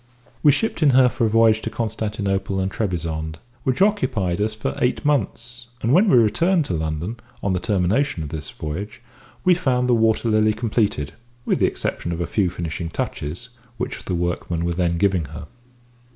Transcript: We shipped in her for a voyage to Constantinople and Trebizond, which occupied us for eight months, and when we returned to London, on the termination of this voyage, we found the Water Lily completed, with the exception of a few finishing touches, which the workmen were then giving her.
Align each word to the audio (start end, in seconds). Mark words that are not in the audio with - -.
We 0.41 0.51
shipped 0.51 0.81
in 0.81 0.89
her 0.97 1.09
for 1.09 1.27
a 1.27 1.29
voyage 1.29 1.61
to 1.61 1.69
Constantinople 1.69 2.59
and 2.59 2.71
Trebizond, 2.71 3.37
which 3.63 3.83
occupied 3.83 4.41
us 4.41 4.55
for 4.55 4.75
eight 4.81 5.05
months, 5.05 5.67
and 5.83 5.93
when 5.93 6.09
we 6.09 6.17
returned 6.17 6.65
to 6.65 6.73
London, 6.73 7.17
on 7.43 7.53
the 7.53 7.59
termination 7.59 8.23
of 8.23 8.29
this 8.29 8.49
voyage, 8.49 8.99
we 9.43 9.53
found 9.53 9.87
the 9.87 9.93
Water 9.93 10.27
Lily 10.27 10.53
completed, 10.55 11.13
with 11.45 11.59
the 11.59 11.67
exception 11.67 12.11
of 12.11 12.19
a 12.19 12.25
few 12.25 12.49
finishing 12.49 12.89
touches, 12.89 13.49
which 13.77 14.05
the 14.05 14.15
workmen 14.15 14.65
were 14.65 14.73
then 14.73 14.97
giving 14.97 15.25
her. 15.25 15.45